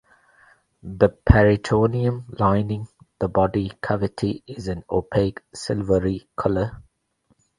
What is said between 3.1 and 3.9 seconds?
the body